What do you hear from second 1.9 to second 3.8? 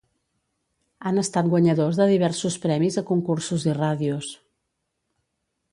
de diversos premis a concursos i